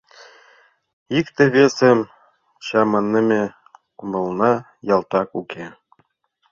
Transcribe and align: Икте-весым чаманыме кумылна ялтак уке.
Икте-весым 1.17 1.99
чаманыме 2.65 3.41
кумылна 3.97 4.53
ялтак 4.93 5.29
уке. 5.39 5.65